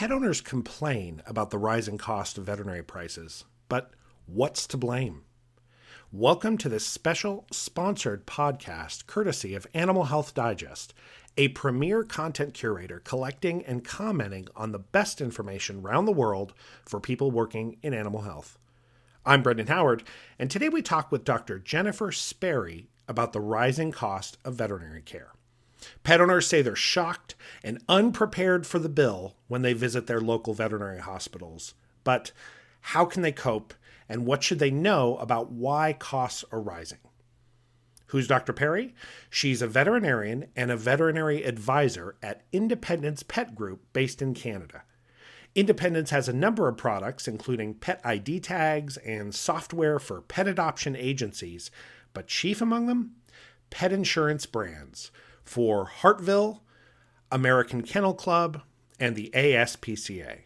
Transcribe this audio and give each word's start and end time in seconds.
Pet 0.00 0.10
owners 0.10 0.40
complain 0.40 1.20
about 1.26 1.50
the 1.50 1.58
rising 1.58 1.98
cost 1.98 2.38
of 2.38 2.44
veterinary 2.44 2.82
prices, 2.82 3.44
but 3.68 3.90
what's 4.24 4.66
to 4.68 4.78
blame? 4.78 5.24
Welcome 6.10 6.56
to 6.56 6.70
this 6.70 6.86
special 6.86 7.44
sponsored 7.52 8.26
podcast 8.26 9.06
courtesy 9.06 9.54
of 9.54 9.66
Animal 9.74 10.04
Health 10.04 10.32
Digest, 10.32 10.94
a 11.36 11.48
premier 11.48 12.02
content 12.02 12.54
curator 12.54 13.00
collecting 13.00 13.62
and 13.66 13.84
commenting 13.84 14.48
on 14.56 14.72
the 14.72 14.78
best 14.78 15.20
information 15.20 15.82
around 15.84 16.06
the 16.06 16.12
world 16.12 16.54
for 16.86 16.98
people 16.98 17.30
working 17.30 17.76
in 17.82 17.92
animal 17.92 18.22
health. 18.22 18.56
I'm 19.26 19.42
Brendan 19.42 19.66
Howard, 19.66 20.04
and 20.38 20.50
today 20.50 20.70
we 20.70 20.80
talk 20.80 21.12
with 21.12 21.26
Dr. 21.26 21.58
Jennifer 21.58 22.10
Sperry 22.10 22.88
about 23.06 23.34
the 23.34 23.40
rising 23.42 23.92
cost 23.92 24.38
of 24.46 24.54
veterinary 24.54 25.02
care. 25.02 25.32
Pet 26.02 26.20
owners 26.20 26.46
say 26.46 26.62
they're 26.62 26.76
shocked 26.76 27.34
and 27.62 27.82
unprepared 27.88 28.66
for 28.66 28.78
the 28.78 28.88
bill 28.88 29.36
when 29.48 29.62
they 29.62 29.72
visit 29.72 30.06
their 30.06 30.20
local 30.20 30.54
veterinary 30.54 31.00
hospitals. 31.00 31.74
But 32.04 32.32
how 32.80 33.04
can 33.04 33.22
they 33.22 33.32
cope, 33.32 33.74
and 34.08 34.26
what 34.26 34.42
should 34.42 34.58
they 34.58 34.70
know 34.70 35.16
about 35.16 35.52
why 35.52 35.92
costs 35.92 36.44
are 36.50 36.60
rising? 36.60 36.98
Who's 38.06 38.26
Dr. 38.26 38.52
Sperry? 38.52 38.94
She's 39.28 39.62
a 39.62 39.68
veterinarian 39.68 40.46
and 40.56 40.70
a 40.70 40.76
veterinary 40.76 41.44
advisor 41.44 42.16
at 42.22 42.42
Independence 42.52 43.22
Pet 43.22 43.54
Group 43.54 43.84
based 43.92 44.20
in 44.20 44.34
Canada. 44.34 44.82
Independence 45.54 46.10
has 46.10 46.28
a 46.28 46.32
number 46.32 46.68
of 46.68 46.76
products, 46.76 47.28
including 47.28 47.74
pet 47.74 48.00
ID 48.04 48.40
tags 48.40 48.96
and 48.98 49.34
software 49.34 49.98
for 49.98 50.22
pet 50.22 50.48
adoption 50.48 50.96
agencies, 50.96 51.70
but 52.12 52.26
chief 52.26 52.60
among 52.60 52.86
them, 52.86 53.12
pet 53.70 53.92
insurance 53.92 54.46
brands 54.46 55.12
for 55.50 55.90
Hartville, 56.02 56.60
American 57.32 57.82
Kennel 57.82 58.14
Club, 58.14 58.62
and 59.00 59.16
the 59.16 59.32
ASPCA. 59.34 60.42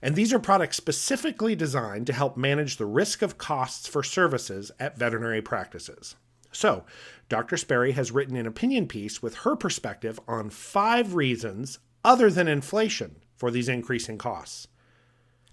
And 0.00 0.14
these 0.14 0.32
are 0.32 0.38
products 0.38 0.76
specifically 0.76 1.56
designed 1.56 2.06
to 2.06 2.12
help 2.12 2.36
manage 2.36 2.76
the 2.76 2.86
risk 2.86 3.22
of 3.22 3.38
costs 3.38 3.88
for 3.88 4.04
services 4.04 4.70
at 4.78 4.96
veterinary 4.96 5.42
practices. 5.42 6.14
So, 6.52 6.84
Dr. 7.28 7.56
Sperry 7.56 7.90
has 7.90 8.12
written 8.12 8.36
an 8.36 8.46
opinion 8.46 8.86
piece 8.86 9.20
with 9.20 9.38
her 9.38 9.56
perspective 9.56 10.20
on 10.28 10.48
five 10.48 11.14
reasons 11.14 11.80
other 12.04 12.30
than 12.30 12.46
inflation 12.46 13.16
for 13.34 13.50
these 13.50 13.68
increasing 13.68 14.16
costs. 14.16 14.68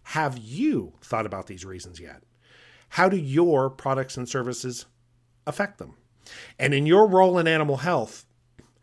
Have 0.04 0.38
you 0.38 0.94
thought 1.02 1.26
about 1.26 1.48
these 1.48 1.66
reasons 1.66 2.00
yet? 2.00 2.22
How 2.90 3.10
do 3.10 3.18
your 3.18 3.72
products 3.72 4.18
and 4.18 4.30
services 4.30 4.86
affect 5.48 5.80
them? 5.80 5.96
And 6.60 6.76
in 6.76 6.86
your 6.86 7.08
role 7.08 7.40
in 7.40 7.48
animal 7.48 7.78
health, 7.78 8.27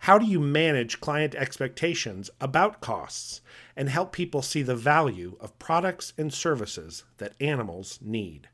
how 0.05 0.19
do 0.19 0.27
you 0.27 0.39
manage 0.39 1.01
client 1.01 1.35
expectations 1.35 2.29
about 2.39 2.83
costs 2.83 3.41
and 3.75 3.89
help 3.89 4.13
people 4.13 4.43
see 4.43 4.61
the 4.61 4.77
value 4.77 5.35
of 5.41 5.59
products 5.59 6.13
and 6.19 6.31
services 6.31 7.05
that 7.17 7.33
animals 7.41 7.99
need? 8.03 8.51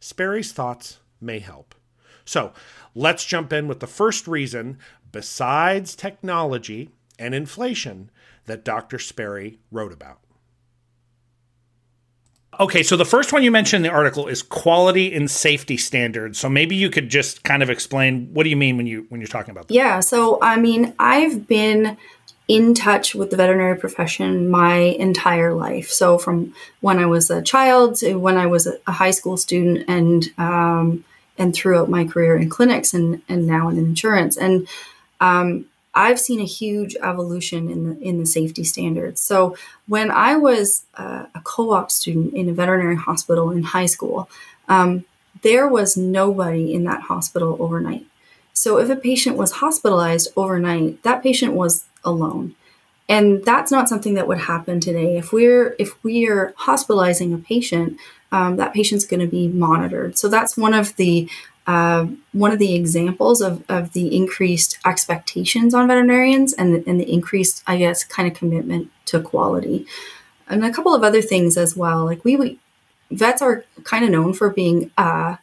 Sperry's 0.00 0.50
thoughts 0.50 0.98
may 1.20 1.38
help. 1.38 1.76
So 2.24 2.52
let's 2.96 3.24
jump 3.24 3.52
in 3.52 3.68
with 3.68 3.78
the 3.78 3.86
first 3.86 4.26
reason, 4.26 4.76
besides 5.12 5.94
technology 5.94 6.90
and 7.16 7.32
inflation, 7.32 8.10
that 8.46 8.64
Dr. 8.64 8.98
Sperry 8.98 9.60
wrote 9.70 9.92
about. 9.92 10.18
Okay, 12.60 12.82
so 12.82 12.96
the 12.96 13.04
first 13.04 13.32
one 13.32 13.42
you 13.42 13.50
mentioned 13.50 13.84
in 13.84 13.90
the 13.90 13.96
article 13.96 14.26
is 14.26 14.42
quality 14.42 15.14
and 15.14 15.30
safety 15.30 15.76
standards. 15.76 16.38
So 16.38 16.48
maybe 16.48 16.76
you 16.76 16.90
could 16.90 17.08
just 17.08 17.44
kind 17.44 17.62
of 17.62 17.70
explain 17.70 18.28
what 18.32 18.44
do 18.44 18.50
you 18.50 18.56
mean 18.56 18.76
when 18.76 18.86
you 18.86 19.06
when 19.08 19.20
you're 19.20 19.28
talking 19.28 19.52
about 19.52 19.68
that? 19.68 19.74
Yeah, 19.74 20.00
so 20.00 20.38
I 20.42 20.56
mean, 20.56 20.94
I've 20.98 21.46
been 21.46 21.96
in 22.48 22.74
touch 22.74 23.14
with 23.14 23.30
the 23.30 23.36
veterinary 23.36 23.78
profession 23.78 24.50
my 24.50 24.74
entire 24.76 25.54
life. 25.54 25.88
So 25.88 26.18
from 26.18 26.54
when 26.80 26.98
I 26.98 27.06
was 27.06 27.30
a 27.30 27.40
child 27.40 27.96
to 27.96 28.16
when 28.16 28.36
I 28.36 28.46
was 28.46 28.66
a 28.66 28.92
high 28.92 29.12
school 29.12 29.38
student, 29.38 29.88
and 29.88 30.28
um, 30.36 31.04
and 31.38 31.54
throughout 31.54 31.88
my 31.88 32.04
career 32.04 32.36
in 32.36 32.50
clinics 32.50 32.92
and 32.92 33.22
and 33.28 33.46
now 33.46 33.68
in 33.68 33.78
insurance. 33.78 34.36
And 34.36 34.68
um, 35.20 35.66
I've 35.94 36.18
seen 36.18 36.40
a 36.40 36.44
huge 36.44 36.96
evolution 37.02 37.70
in 37.70 37.84
the 37.84 38.00
in 38.00 38.18
the 38.18 38.26
safety 38.26 38.64
standards. 38.64 39.20
So 39.20 39.56
when 39.86 40.10
I 40.10 40.36
was 40.36 40.84
uh, 40.94 41.26
a 41.34 41.40
co-op 41.44 41.90
student 41.90 42.34
in 42.34 42.48
a 42.48 42.52
veterinary 42.52 42.96
hospital 42.96 43.50
in 43.50 43.62
high 43.62 43.86
school, 43.86 44.28
um, 44.68 45.04
there 45.42 45.68
was 45.68 45.96
nobody 45.96 46.72
in 46.72 46.84
that 46.84 47.02
hospital 47.02 47.56
overnight. 47.60 48.06
So 48.52 48.78
if 48.78 48.88
a 48.90 48.96
patient 48.96 49.36
was 49.36 49.52
hospitalized 49.52 50.30
overnight, 50.36 51.02
that 51.02 51.22
patient 51.22 51.54
was 51.54 51.84
alone. 52.04 52.54
And 53.08 53.44
that's 53.44 53.70
not 53.70 53.88
something 53.88 54.14
that 54.14 54.28
would 54.28 54.38
happen 54.38 54.80
today. 54.80 55.18
If 55.18 55.32
we're 55.32 55.74
if 55.78 56.02
we 56.02 56.28
are 56.28 56.54
hospitalizing 56.56 57.34
a 57.34 57.38
patient, 57.38 57.98
um, 58.30 58.56
that 58.56 58.72
patient's 58.72 59.04
going 59.04 59.20
to 59.20 59.26
be 59.26 59.48
monitored. 59.48 60.16
So 60.16 60.28
that's 60.28 60.56
one 60.56 60.72
of 60.72 60.96
the 60.96 61.28
uh, 61.66 62.06
one 62.32 62.52
of 62.52 62.58
the 62.58 62.74
examples 62.74 63.40
of, 63.40 63.64
of 63.68 63.92
the 63.92 64.14
increased 64.16 64.78
expectations 64.84 65.74
on 65.74 65.86
veterinarians 65.86 66.52
and 66.52 66.74
the, 66.74 66.84
and 66.88 67.00
the 67.00 67.10
increased, 67.12 67.62
I 67.66 67.78
guess, 67.78 68.04
kind 68.04 68.30
of 68.30 68.36
commitment 68.36 68.90
to 69.06 69.20
quality. 69.20 69.86
And 70.48 70.64
a 70.64 70.72
couple 70.72 70.94
of 70.94 71.02
other 71.04 71.22
things 71.22 71.56
as 71.56 71.76
well. 71.76 72.04
Like 72.04 72.24
we, 72.24 72.36
we 72.36 72.58
vets 73.10 73.42
are 73.42 73.64
kind 73.84 74.04
of 74.04 74.10
known 74.10 74.34
for 74.34 74.50
being 74.50 74.90
uh, 74.98 75.36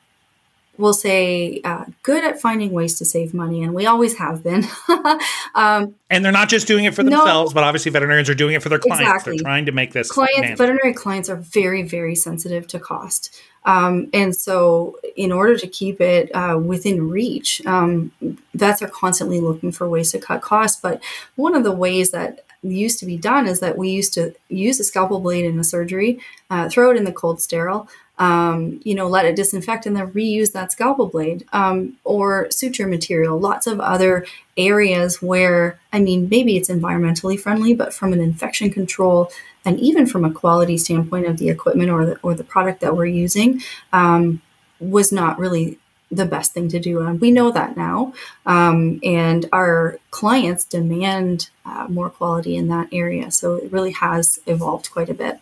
we'll 0.80 0.94
say 0.94 1.60
uh, 1.64 1.86
good 2.04 2.24
at 2.24 2.42
finding 2.42 2.72
ways 2.72 2.98
to 2.98 3.06
save 3.06 3.34
money, 3.34 3.62
and 3.62 3.74
we 3.74 3.86
always 3.86 4.18
have 4.18 4.42
been. 4.44 4.66
um, 5.56 5.94
and 6.10 6.24
they're 6.24 6.32
not 6.32 6.50
just 6.50 6.66
doing 6.66 6.86
it 6.86 6.96
for 6.96 7.04
themselves, 7.04 7.52
no, 7.52 7.54
but 7.54 7.64
obviously 7.64 7.92
veterinarians 7.92 8.30
are 8.30 8.36
doing 8.36 8.56
it 8.56 8.64
for 8.64 8.70
their 8.70 8.80
clients. 8.80 9.02
Exactly. 9.02 9.38
They're 9.38 9.44
trying 9.44 9.66
to 9.66 9.72
make 9.72 9.94
this 9.94 10.10
clients. 10.10 10.58
Veterinary 10.58 10.94
clients 10.94 11.30
are 11.30 11.36
very, 11.36 11.84
very 11.84 12.16
sensitive 12.16 12.66
to 12.68 12.80
cost, 12.80 13.40
um, 13.66 14.10
and 14.14 14.36
so 14.36 14.98
in 15.16 15.32
order 15.32 15.58
to 15.58 15.68
keep 15.68 16.02
it 16.02 16.34
uh, 16.34 16.58
within 16.58 17.10
reach, 17.10 17.66
um, 17.66 18.12
vets 18.54 18.82
are 18.82 18.90
constantly 18.90 19.40
looking 19.40 19.72
for 19.72 19.90
ways 19.90 20.12
to 20.12 20.20
cut 20.20 20.42
costs. 20.42 20.80
But 20.82 21.02
one 21.36 21.56
of 21.56 21.64
the 21.64 21.72
ways 21.72 22.12
that 22.12 22.46
used 22.62 23.00
to 23.00 23.06
be 23.06 23.18
done 23.18 23.48
is 23.48 23.60
that 23.60 23.78
we 23.78 23.90
used 23.90 24.14
to 24.14 24.34
use 24.50 24.80
a 24.80 24.84
scalpel 24.84 25.20
blade 25.20 25.46
in 25.46 25.58
the 25.58 25.64
surgery, 25.64 26.20
uh, 26.50 26.70
throw 26.70 26.92
it 26.92 26.98
in 26.98 27.06
the 27.06 27.12
cold 27.12 27.42
sterile, 27.42 27.88
um, 28.20 28.82
you 28.84 28.94
know, 28.94 29.08
let 29.08 29.26
it 29.26 29.36
disinfect 29.36 29.86
and 29.86 29.96
then 29.96 30.12
reuse 30.12 30.52
that 30.52 30.72
scalpel 30.72 31.08
blade 31.08 31.46
um, 31.54 31.98
or 32.04 32.52
suture 32.52 32.86
material. 32.86 33.40
Lots 33.40 33.66
of 33.66 33.80
other 33.80 34.26
areas 34.58 35.22
where, 35.22 35.80
I 35.94 36.00
mean, 36.00 36.28
maybe 36.30 36.58
it's 36.58 36.70
environmentally 36.70 37.40
friendly, 37.40 37.74
but 37.74 37.94
from 37.94 38.12
an 38.12 38.20
infection 38.20 38.70
control 38.70 39.32
and 39.66 39.80
even 39.80 40.06
from 40.06 40.26
a 40.26 40.32
quality 40.32 40.78
standpoint 40.78 41.28
of 41.28 41.38
the 41.38 41.50
equipment 41.50 41.90
or 41.90 42.06
the, 42.06 42.20
or 42.22 42.36
the 42.36 42.44
product 42.44 42.82
that 42.82 42.96
we're 42.96 43.06
using, 43.06 43.62
um, 43.94 44.42
was 44.80 45.12
not 45.12 45.40
really 45.40 45.78
the 46.12 46.26
best 46.26 46.54
thing 46.54 46.68
to 46.70 46.80
do. 46.80 47.02
And 47.02 47.22
we 47.22 47.32
know 47.32 47.52
that 47.52 47.78
now. 47.78 48.14
Um, 48.46 49.00
and 49.04 49.48
our 49.54 50.00
clients 50.12 50.66
demand 50.66 51.50
uh, 51.66 51.88
more 51.88 52.10
quality 52.10 52.56
in 52.56 52.68
that 52.70 52.90
area. 52.92 53.32
So 53.32 53.56
it 53.56 53.72
really 53.72 53.92
has 53.92 54.40
evolved 54.46 54.92
quite 54.92 55.10
a 55.10 55.14
bit. 55.14 55.40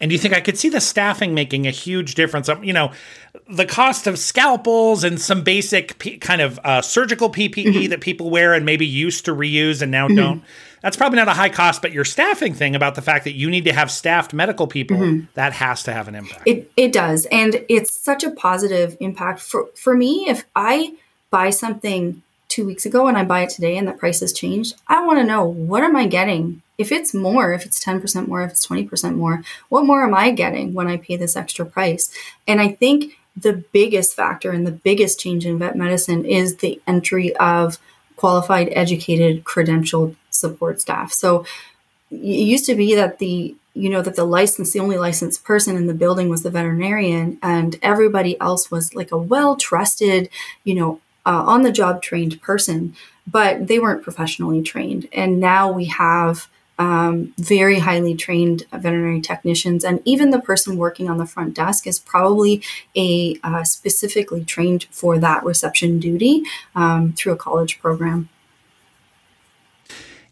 And 0.00 0.10
do 0.10 0.14
you 0.14 0.18
think 0.18 0.34
I 0.34 0.40
could 0.40 0.58
see 0.58 0.68
the 0.68 0.80
staffing 0.80 1.34
making 1.34 1.66
a 1.66 1.70
huge 1.70 2.14
difference? 2.14 2.48
Um, 2.48 2.62
you 2.62 2.72
know, 2.72 2.92
the 3.48 3.66
cost 3.66 4.06
of 4.06 4.18
scalpels 4.18 5.04
and 5.04 5.20
some 5.20 5.42
basic 5.42 5.98
P- 5.98 6.18
kind 6.18 6.40
of 6.40 6.60
uh, 6.62 6.82
surgical 6.82 7.30
PPE 7.30 7.64
mm-hmm. 7.64 7.90
that 7.90 8.00
people 8.00 8.30
wear 8.30 8.54
and 8.54 8.64
maybe 8.64 8.86
used 8.86 9.24
to 9.24 9.34
reuse 9.34 9.82
and 9.82 9.90
now 9.90 10.06
mm-hmm. 10.06 10.16
don't. 10.16 10.44
That's 10.82 10.96
probably 10.96 11.16
not 11.16 11.26
a 11.26 11.32
high 11.32 11.48
cost, 11.48 11.82
but 11.82 11.90
your 11.90 12.04
staffing 12.04 12.54
thing 12.54 12.76
about 12.76 12.94
the 12.94 13.02
fact 13.02 13.24
that 13.24 13.32
you 13.32 13.50
need 13.50 13.64
to 13.64 13.72
have 13.72 13.90
staffed 13.90 14.32
medical 14.32 14.68
people, 14.68 14.96
mm-hmm. 14.96 15.26
that 15.34 15.52
has 15.54 15.82
to 15.84 15.92
have 15.92 16.06
an 16.06 16.14
impact. 16.14 16.42
It, 16.46 16.70
it 16.76 16.92
does. 16.92 17.26
And 17.32 17.64
it's 17.68 17.98
such 17.98 18.22
a 18.22 18.30
positive 18.30 18.96
impact. 19.00 19.40
For, 19.40 19.66
for 19.74 19.96
me, 19.96 20.26
if 20.28 20.44
I 20.54 20.94
buy 21.30 21.50
something 21.50 22.22
two 22.46 22.64
weeks 22.64 22.86
ago 22.86 23.08
and 23.08 23.18
I 23.18 23.24
buy 23.24 23.42
it 23.42 23.50
today 23.50 23.76
and 23.76 23.88
the 23.88 23.92
price 23.92 24.20
has 24.20 24.32
changed, 24.32 24.76
I 24.86 25.04
want 25.04 25.18
to 25.18 25.24
know 25.24 25.44
what 25.44 25.82
am 25.82 25.96
I 25.96 26.06
getting 26.06 26.62
if 26.78 26.92
it's 26.92 27.12
more, 27.12 27.52
if 27.52 27.66
it's 27.66 27.84
10% 27.84 28.28
more, 28.28 28.42
if 28.42 28.52
it's 28.52 28.66
20% 28.66 29.16
more, 29.16 29.42
what 29.68 29.84
more 29.84 30.04
am 30.04 30.14
I 30.14 30.30
getting 30.30 30.72
when 30.72 30.86
I 30.86 30.96
pay 30.96 31.16
this 31.16 31.36
extra 31.36 31.66
price? 31.66 32.10
And 32.46 32.60
I 32.60 32.68
think 32.68 33.14
the 33.36 33.64
biggest 33.72 34.14
factor 34.14 34.52
and 34.52 34.66
the 34.66 34.72
biggest 34.72 35.20
change 35.20 35.44
in 35.44 35.58
vet 35.58 35.76
medicine 35.76 36.24
is 36.24 36.56
the 36.56 36.80
entry 36.86 37.34
of 37.36 37.78
qualified, 38.16 38.68
educated, 38.72 39.44
credentialed 39.44 40.16
support 40.30 40.80
staff. 40.80 41.12
So 41.12 41.44
it 42.10 42.16
used 42.16 42.66
to 42.66 42.74
be 42.74 42.94
that 42.94 43.18
the 43.18 43.54
you 43.74 43.88
know 43.88 44.02
that 44.02 44.16
the 44.16 44.24
license 44.24 44.72
the 44.72 44.80
only 44.80 44.98
licensed 44.98 45.44
person 45.44 45.76
in 45.76 45.86
the 45.86 45.94
building 45.94 46.28
was 46.28 46.42
the 46.42 46.50
veterinarian 46.50 47.38
and 47.42 47.78
everybody 47.80 48.40
else 48.40 48.70
was 48.70 48.94
like 48.94 49.12
a 49.12 49.16
well 49.16 49.54
trusted 49.54 50.28
you 50.64 50.74
know 50.74 51.00
uh, 51.26 51.44
on 51.46 51.62
the 51.62 51.70
job 51.70 52.02
trained 52.02 52.40
person 52.42 52.94
but 53.30 53.68
they 53.68 53.78
weren't 53.78 54.02
professionally 54.02 54.62
trained 54.62 55.06
and 55.12 55.38
now 55.38 55.70
we 55.70 55.84
have 55.84 56.48
um, 56.78 57.34
very 57.38 57.78
highly 57.80 58.14
trained 58.14 58.64
veterinary 58.72 59.20
technicians, 59.20 59.84
and 59.84 60.00
even 60.04 60.30
the 60.30 60.40
person 60.40 60.76
working 60.76 61.10
on 61.10 61.18
the 61.18 61.26
front 61.26 61.54
desk 61.54 61.86
is 61.86 61.98
probably 61.98 62.62
a 62.96 63.36
uh, 63.42 63.64
specifically 63.64 64.44
trained 64.44 64.86
for 64.90 65.18
that 65.18 65.44
reception 65.44 65.98
duty 65.98 66.42
um, 66.74 67.12
through 67.12 67.32
a 67.32 67.36
college 67.36 67.80
program. 67.80 68.28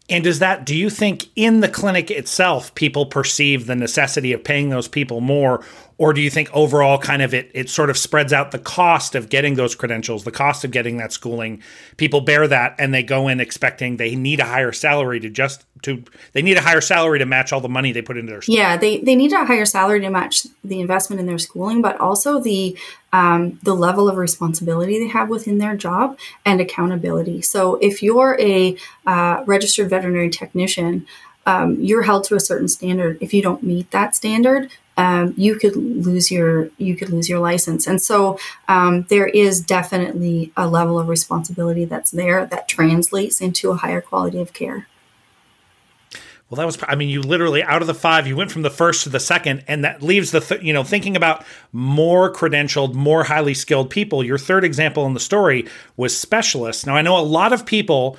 And 0.09 0.23
does 0.23 0.39
that, 0.39 0.65
do 0.65 0.73
you 0.73 0.89
think 0.89 1.25
in 1.35 1.59
the 1.59 1.67
clinic 1.67 2.09
itself, 2.09 2.73
people 2.75 3.05
perceive 3.05 3.65
the 3.65 3.75
necessity 3.75 4.31
of 4.31 4.43
paying 4.43 4.69
those 4.69 4.87
people 4.87 5.19
more? 5.19 5.65
Or 5.99 6.13
do 6.13 6.21
you 6.21 6.29
think 6.29 6.49
overall 6.53 6.99
kind 6.99 7.23
of 7.23 7.33
it, 7.33 7.49
it 7.55 7.69
sort 7.69 7.89
of 7.89 7.97
spreads 7.97 8.31
out 8.31 8.51
the 8.51 8.59
cost 8.59 9.15
of 9.15 9.29
getting 9.29 9.55
those 9.55 9.73
credentials, 9.73 10.23
the 10.23 10.31
cost 10.31 10.63
of 10.63 10.69
getting 10.69 10.97
that 10.97 11.11
schooling? 11.11 11.63
People 11.97 12.21
bear 12.21 12.47
that 12.47 12.75
and 12.77 12.93
they 12.93 13.01
go 13.01 13.27
in 13.27 13.39
expecting 13.39 13.97
they 13.97 14.15
need 14.15 14.39
a 14.39 14.45
higher 14.45 14.71
salary 14.71 15.19
to 15.19 15.29
just 15.29 15.65
to 15.81 16.03
they 16.33 16.43
need 16.43 16.57
a 16.57 16.61
higher 16.61 16.81
salary 16.81 17.17
to 17.19 17.25
match 17.25 17.51
all 17.51 17.61
the 17.61 17.69
money 17.69 17.91
they 17.91 18.03
put 18.03 18.15
into 18.15 18.31
their. 18.31 18.41
Yeah, 18.47 18.77
they, 18.77 18.99
they 18.99 19.15
need 19.15 19.33
a 19.33 19.45
higher 19.45 19.65
salary 19.65 19.99
to 20.01 20.09
match 20.09 20.45
the 20.63 20.79
investment 20.79 21.19
in 21.19 21.25
their 21.25 21.39
schooling, 21.39 21.81
but 21.81 21.99
also 21.99 22.39
the 22.39 22.77
um, 23.11 23.59
the 23.63 23.73
level 23.73 24.07
of 24.07 24.17
responsibility 24.17 24.99
they 24.99 25.07
have 25.07 25.29
within 25.29 25.57
their 25.57 25.75
job 25.75 26.17
and 26.45 26.61
accountability. 26.61 27.41
So 27.41 27.75
if 27.75 28.03
you're 28.03 28.37
a 28.39 28.77
uh, 29.07 29.43
registered 29.47 29.89
veterinary 29.89 30.29
technician, 30.29 31.07
um, 31.47 31.79
you're 31.79 32.03
held 32.03 32.25
to 32.25 32.35
a 32.35 32.39
certain 32.39 32.67
standard. 32.67 33.17
If 33.21 33.33
you 33.33 33.41
don't 33.41 33.63
meet 33.63 33.89
that 33.91 34.15
standard, 34.15 34.69
um, 34.97 35.33
you 35.37 35.55
could 35.55 35.75
lose 35.75 36.31
your 36.31 36.69
you 36.77 36.95
could 36.95 37.09
lose 37.09 37.29
your 37.29 37.39
license. 37.39 37.87
And 37.87 38.01
so 38.01 38.39
um, 38.67 39.05
there 39.09 39.27
is 39.27 39.61
definitely 39.61 40.51
a 40.57 40.67
level 40.67 40.99
of 40.99 41.07
responsibility 41.07 41.85
that's 41.85 42.11
there 42.11 42.45
that 42.47 42.67
translates 42.67 43.39
into 43.39 43.71
a 43.71 43.75
higher 43.75 44.01
quality 44.01 44.41
of 44.41 44.53
care. 44.53 44.87
Well, 46.49 46.55
that 46.57 46.65
was, 46.65 46.77
I 46.87 46.95
mean, 46.95 47.09
you 47.09 47.21
literally 47.21 47.61
out 47.61 47.81
of 47.81 47.87
the 47.87 47.93
five, 47.93 48.25
you 48.25 48.37
went 48.37 48.53
from 48.53 48.61
the 48.61 48.69
first 48.69 49.03
to 49.03 49.09
the 49.09 49.19
second, 49.19 49.65
and 49.67 49.83
that 49.83 50.01
leaves 50.01 50.31
the, 50.31 50.39
th- 50.39 50.61
you 50.61 50.71
know, 50.71 50.83
thinking 50.83 51.17
about 51.17 51.45
more 51.73 52.31
credentialed, 52.31 52.93
more 52.93 53.25
highly 53.25 53.53
skilled 53.53 53.89
people. 53.89 54.23
Your 54.23 54.37
third 54.37 54.63
example 54.63 55.05
in 55.05 55.13
the 55.13 55.19
story 55.19 55.67
was 55.97 56.17
specialists. 56.17 56.85
Now, 56.85 56.95
I 56.95 57.01
know 57.01 57.17
a 57.17 57.19
lot 57.19 57.51
of 57.51 57.65
people, 57.65 58.17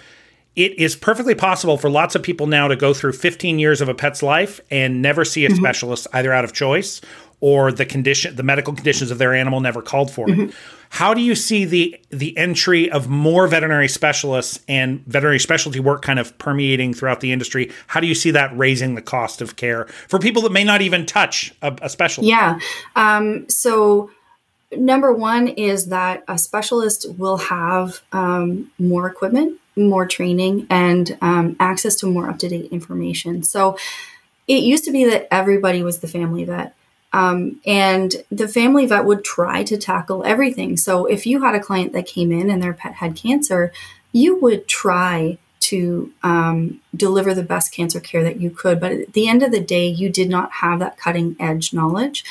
it 0.59 0.77
is 0.77 0.97
perfectly 0.97 1.37
possible 1.37 1.79
for 1.79 1.89
lots 1.89 2.17
of 2.17 2.23
people 2.25 2.49
now 2.49 2.67
to 2.67 2.75
go 2.75 2.93
through 2.93 3.13
15 3.13 3.61
years 3.61 3.81
of 3.81 3.89
a 3.89 3.95
pet's 3.95 4.25
life 4.25 4.61
and 4.73 5.01
never 5.01 5.25
see 5.25 5.45
a 5.45 5.49
mm-hmm. 5.49 5.57
specialist, 5.57 6.09
either 6.13 6.33
out 6.33 6.45
of 6.45 6.53
choice 6.53 7.01
or 7.41 7.71
the 7.71 7.87
condition, 7.87 8.35
the 8.35 8.43
medical 8.43 8.75
conditions 8.75 9.13
of 9.13 9.19
their 9.19 9.33
animal 9.33 9.61
never 9.61 9.81
called 9.81 10.11
for 10.11 10.27
mm-hmm. 10.27 10.49
it. 10.49 10.55
How 10.91 11.15
do 11.15 11.21
you 11.21 11.37
see 11.37 11.65
the 11.65 12.01
the 12.11 12.37
entry 12.37 12.91
of 12.91 13.09
more 13.09 13.47
veterinary 13.47 13.87
specialists 13.87 14.59
and 14.67 15.01
veterinary 15.07 15.39
specialty 15.39 15.79
work 15.79 16.03
kind 16.03 16.19
of 16.19 16.37
permeating 16.39 16.93
throughout 16.93 17.21
the 17.21 17.31
industry? 17.31 17.71
How 17.87 18.01
do 18.01 18.09
you 18.09 18.15
see 18.17 18.33
that 18.33 18.57
raising 18.59 18.97
the 18.97 19.03
cost 19.03 19.41
of 19.41 19.55
care 19.55 19.85
for 20.09 20.19
people 20.19 20.43
that 20.43 20.51
may 20.51 20.65
not 20.65 20.83
even 20.83 21.07
touch 21.07 21.55
a, 21.63 21.79
a 21.83 21.89
specialist? 21.89 22.29
Yeah. 22.29 22.59
Um, 22.97 23.49
so 23.49 24.11
number 24.77 25.13
one 25.13 25.47
is 25.47 25.87
that 25.87 26.25
a 26.27 26.37
specialist 26.37 27.07
will 27.17 27.37
have 27.37 28.01
um, 28.13 28.73
more 28.79 29.07
equipment, 29.07 29.61
more 29.79 30.07
training, 30.07 30.67
and 30.71 31.17
um, 31.21 31.57
access 31.61 31.95
to 31.97 32.07
more 32.07 32.29
up 32.29 32.39
to 32.41 32.49
date 32.49 32.73
information. 32.73 33.43
So 33.43 33.79
it 34.47 34.63
used 34.63 34.85
to 34.85 34.93
be 34.93 35.05
that 35.05 35.29
everybody 35.33 35.83
was 35.83 36.01
the 36.01 36.09
family 36.09 36.45
vet. 36.45 36.75
Um, 37.13 37.61
and 37.65 38.15
the 38.31 38.49
family 38.49 38.87
vet 38.87 39.05
would 39.05 39.25
try 39.25 39.63
to 39.65 39.79
tackle 39.79 40.25
everything. 40.25 40.77
So 40.77 41.07
if 41.07 41.27
you 41.27 41.43
had 41.43 41.55
a 41.55 41.61
client 41.61 41.93
that 41.93 42.07
came 42.07 42.31
in 42.33 42.51
and 42.51 42.63
their 42.63 42.75
pet 42.75 42.95
had 42.95 43.17
cancer, 43.17 43.73
you 44.13 44.39
would 44.41 44.69
try 44.69 45.39
to 45.61 46.13
um, 46.23 46.81
deliver 46.95 47.35
the 47.35 47.43
best 47.43 47.73
cancer 47.73 48.01
care 48.01 48.23
that 48.25 48.41
you 48.41 48.51
could. 48.51 48.81
But 48.81 48.93
at 48.93 49.13
the 49.13 49.29
end 49.29 49.43
of 49.43 49.53
the 49.53 49.61
day, 49.61 49.87
you 49.87 50.09
did 50.09 50.29
not 50.29 50.53
have 50.53 50.79
that 50.81 50.97
cutting 50.97 51.37
edge 51.39 51.73
knowledge. 51.73 52.25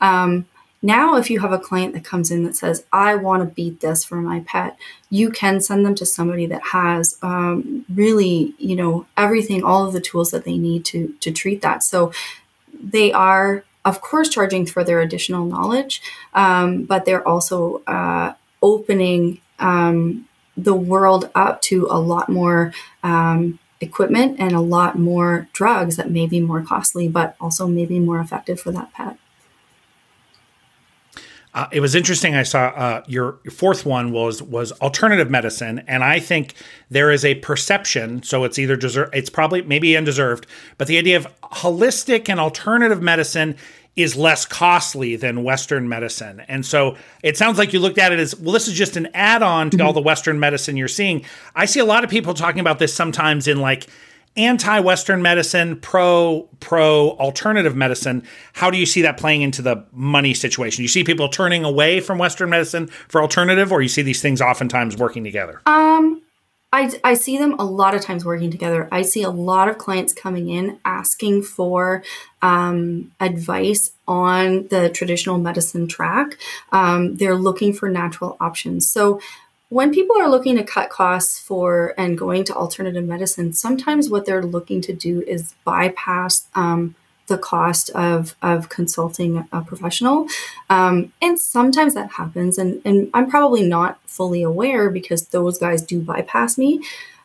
Um, 0.00 0.46
now, 0.84 1.16
if 1.16 1.30
you 1.30 1.40
have 1.40 1.50
a 1.50 1.58
client 1.58 1.94
that 1.94 2.04
comes 2.04 2.30
in 2.30 2.44
that 2.44 2.54
says, 2.54 2.84
I 2.92 3.14
want 3.14 3.42
to 3.42 3.54
beat 3.54 3.80
this 3.80 4.04
for 4.04 4.16
my 4.16 4.40
pet, 4.40 4.76
you 5.08 5.30
can 5.30 5.62
send 5.62 5.86
them 5.86 5.94
to 5.94 6.04
somebody 6.04 6.44
that 6.44 6.60
has 6.72 7.16
um, 7.22 7.86
really, 7.88 8.54
you 8.58 8.76
know, 8.76 9.06
everything, 9.16 9.64
all 9.64 9.86
of 9.86 9.94
the 9.94 10.00
tools 10.02 10.30
that 10.32 10.44
they 10.44 10.58
need 10.58 10.84
to, 10.84 11.14
to 11.20 11.32
treat 11.32 11.62
that. 11.62 11.84
So 11.84 12.12
they 12.78 13.12
are 13.12 13.64
of 13.86 14.00
course, 14.00 14.28
charging 14.28 14.66
for 14.66 14.82
their 14.82 15.00
additional 15.00 15.44
knowledge, 15.44 16.00
um, 16.32 16.84
but 16.84 17.04
they're 17.04 17.26
also 17.26 17.82
uh, 17.86 18.32
opening 18.62 19.40
um, 19.58 20.26
the 20.56 20.74
world 20.74 21.30
up 21.34 21.60
to 21.62 21.86
a 21.90 21.98
lot 21.98 22.28
more 22.28 22.72
um, 23.02 23.58
equipment 23.80 24.36
and 24.38 24.52
a 24.52 24.60
lot 24.60 24.98
more 24.98 25.48
drugs 25.52 25.96
that 25.96 26.10
may 26.10 26.26
be 26.26 26.40
more 26.40 26.62
costly, 26.62 27.08
but 27.08 27.36
also 27.40 27.66
maybe 27.66 27.98
more 27.98 28.20
effective 28.20 28.60
for 28.60 28.72
that 28.72 28.92
pet. 28.92 29.18
Uh, 31.54 31.68
it 31.70 31.78
was 31.78 31.94
interesting. 31.94 32.34
I 32.34 32.42
saw 32.42 32.66
uh, 32.66 33.02
your, 33.06 33.38
fourth 33.52 33.86
one 33.86 34.10
was 34.10 34.42
was 34.42 34.72
alternative 34.80 35.30
medicine, 35.30 35.84
and 35.86 36.02
I 36.02 36.18
think 36.18 36.54
there 36.90 37.12
is 37.12 37.24
a 37.24 37.36
perception. 37.36 38.24
So 38.24 38.42
it's 38.42 38.58
either 38.58 38.74
deserved, 38.74 39.14
it's 39.14 39.30
probably 39.30 39.62
maybe 39.62 39.96
undeserved, 39.96 40.48
but 40.78 40.88
the 40.88 40.98
idea 40.98 41.16
of 41.16 41.28
holistic 41.42 42.28
and 42.28 42.40
alternative 42.40 43.00
medicine 43.00 43.56
is 43.94 44.16
less 44.16 44.44
costly 44.44 45.14
than 45.14 45.44
Western 45.44 45.88
medicine. 45.88 46.40
And 46.48 46.66
so 46.66 46.96
it 47.22 47.36
sounds 47.36 47.58
like 47.58 47.72
you 47.72 47.78
looked 47.78 47.98
at 47.98 48.12
it 48.12 48.18
as 48.18 48.34
well, 48.34 48.52
this 48.52 48.66
is 48.66 48.74
just 48.74 48.96
an 48.96 49.08
add 49.14 49.42
on 49.44 49.70
to 49.70 49.76
mm-hmm. 49.76 49.86
all 49.86 49.92
the 49.92 50.02
Western 50.02 50.40
medicine 50.40 50.76
you're 50.76 50.88
seeing. 50.88 51.24
I 51.54 51.66
see 51.66 51.78
a 51.78 51.84
lot 51.84 52.02
of 52.02 52.10
people 52.10 52.34
talking 52.34 52.58
about 52.58 52.80
this 52.80 52.92
sometimes 52.92 53.46
in 53.46 53.60
like 53.60 53.86
anti-western 54.36 55.22
medicine 55.22 55.78
pro 55.80 56.48
pro 56.60 57.10
alternative 57.18 57.76
medicine 57.76 58.22
how 58.52 58.70
do 58.70 58.76
you 58.76 58.86
see 58.86 59.02
that 59.02 59.16
playing 59.16 59.42
into 59.42 59.62
the 59.62 59.84
money 59.92 60.34
situation 60.34 60.82
you 60.82 60.88
see 60.88 61.04
people 61.04 61.28
turning 61.28 61.64
away 61.64 62.00
from 62.00 62.18
western 62.18 62.50
medicine 62.50 62.86
for 63.08 63.20
alternative 63.22 63.70
or 63.70 63.80
you 63.80 63.88
see 63.88 64.02
these 64.02 64.20
things 64.20 64.40
oftentimes 64.40 64.96
working 64.96 65.22
together 65.22 65.62
um 65.66 66.20
I, 66.74 66.90
I 67.04 67.14
see 67.14 67.38
them 67.38 67.54
a 67.60 67.64
lot 67.64 67.94
of 67.94 68.00
times 68.00 68.24
working 68.24 68.50
together. 68.50 68.88
I 68.90 69.02
see 69.02 69.22
a 69.22 69.30
lot 69.30 69.68
of 69.68 69.78
clients 69.78 70.12
coming 70.12 70.48
in 70.48 70.80
asking 70.84 71.42
for 71.44 72.02
um, 72.42 73.12
advice 73.20 73.92
on 74.08 74.66
the 74.66 74.90
traditional 74.90 75.38
medicine 75.38 75.86
track. 75.86 76.36
Um, 76.72 77.14
they're 77.14 77.36
looking 77.36 77.74
for 77.74 77.88
natural 77.88 78.36
options. 78.40 78.90
So 78.90 79.20
when 79.74 79.92
people 79.92 80.16
are 80.16 80.28
looking 80.28 80.54
to 80.54 80.62
cut 80.62 80.88
costs 80.88 81.40
for 81.40 81.94
and 81.98 82.16
going 82.16 82.44
to 82.44 82.54
alternative 82.54 83.04
medicine, 83.04 83.52
sometimes 83.52 84.08
what 84.08 84.24
they're 84.24 84.40
looking 84.40 84.80
to 84.80 84.92
do 84.92 85.20
is 85.22 85.52
bypass 85.64 86.46
um, 86.54 86.94
the 87.26 87.36
cost 87.36 87.90
of, 87.90 88.36
of 88.40 88.68
consulting 88.68 89.48
a 89.50 89.62
professional. 89.62 90.28
Um, 90.70 91.12
and 91.20 91.40
sometimes 91.40 91.94
that 91.94 92.12
happens, 92.12 92.56
and, 92.56 92.80
and 92.84 93.10
I'm 93.12 93.28
probably 93.28 93.66
not 93.66 93.98
fully 94.06 94.44
aware 94.44 94.90
because 94.90 95.26
those 95.26 95.58
guys 95.58 95.82
do 95.82 96.00
bypass 96.00 96.56
me. 96.56 96.80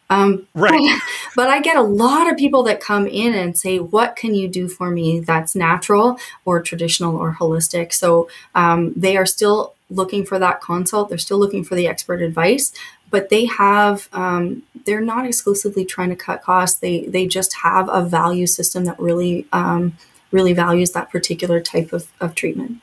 Um, 0.09 0.47
right. 0.56 0.71
But, 0.71 1.01
but, 1.35 1.50
I 1.50 1.61
get 1.61 1.77
a 1.77 1.81
lot 1.81 2.29
of 2.29 2.38
people 2.38 2.63
that 2.63 2.81
come 2.81 3.06
in 3.07 3.33
and 3.33 3.57
say, 3.57 3.79
What 3.79 4.15
can 4.15 4.33
you 4.33 4.47
do 4.47 4.67
for 4.67 4.89
me 4.89 5.19
that's 5.19 5.56
natural 5.56 6.18
or 6.45 6.61
traditional 6.61 7.16
or 7.16 7.35
holistic? 7.39 7.94
So 7.94 8.30
um, 8.56 8.94
they 8.95 9.18
are 9.18 9.25
still 9.25 9.75
looking 9.89 10.25
for 10.25 10.39
that 10.39 10.61
consult. 10.61 11.09
They're 11.09 11.18
still 11.18 11.39
looking 11.39 11.63
for 11.63 11.75
the 11.75 11.87
expert 11.87 12.21
advice, 12.21 12.71
but 13.09 13.30
they 13.30 13.45
have 13.45 14.09
um, 14.13 14.63
they're 14.85 15.01
not 15.01 15.25
exclusively 15.25 15.85
trying 15.85 16.09
to 16.09 16.16
cut 16.16 16.42
costs. 16.44 16.80
They 16.80 17.06
they 17.06 17.28
just 17.28 17.54
have 17.57 17.89
a 17.89 18.04
value 18.04 18.47
system 18.47 18.85
that 18.85 18.99
really 18.99 19.47
um, 19.51 19.97
really 20.31 20.54
values 20.54 20.92
that 20.92 21.09
particular 21.09 21.59
type 21.59 21.94
of, 21.94 22.07
of 22.19 22.35
treatment. 22.35 22.81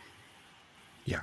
Yeah. 1.04 1.21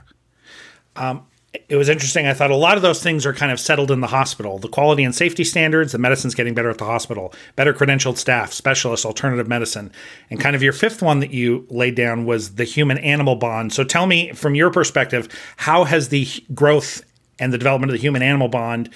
Um, 0.95 1.25
it 1.69 1.75
was 1.75 1.88
interesting. 1.88 2.25
I 2.25 2.33
thought 2.33 2.50
a 2.50 2.55
lot 2.55 2.77
of 2.77 2.83
those 2.83 3.01
things 3.01 3.25
are 3.25 3.33
kind 3.33 3.51
of 3.51 3.60
settled 3.60 3.91
in 3.91 4.01
the 4.01 4.07
hospital. 4.07 4.57
The 4.57 4.67
quality 4.67 5.03
and 5.03 5.13
safety 5.13 5.43
standards, 5.43 5.91
the 5.91 6.00
medicine's 6.00 6.33
getting 6.33 6.55
better 6.55 6.69
at 6.69 6.79
the 6.79 6.86
hospital, 6.86 7.33
better 7.55 7.74
credentialed 7.74 8.17
staff, 8.17 8.51
specialists, 8.51 9.05
alternative 9.05 9.48
medicine. 9.48 9.91
And 10.29 10.39
kind 10.39 10.55
of 10.55 10.63
your 10.63 10.74
fifth 10.74 11.01
one 11.01 11.19
that 11.19 11.31
you 11.31 11.67
laid 11.69 11.95
down 11.95 12.25
was 12.25 12.55
the 12.55 12.63
human 12.63 12.98
animal 12.98 13.36
bond. 13.36 13.72
So 13.72 13.83
tell 13.83 14.07
me, 14.07 14.31
from 14.33 14.55
your 14.55 14.72
perspective, 14.72 15.27
how 15.57 15.83
has 15.83 16.10
the 16.10 16.27
growth 16.53 17.03
and 17.38 17.53
the 17.53 17.57
development 17.57 17.91
of 17.91 17.98
the 17.98 18.01
human 18.01 18.24
animal 18.24 18.48
bond 18.48 18.89